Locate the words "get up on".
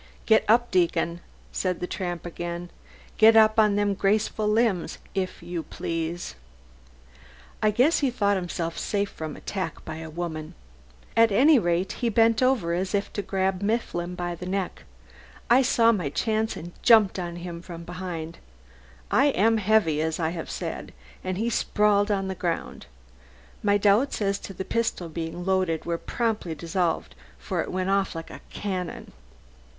3.19-3.75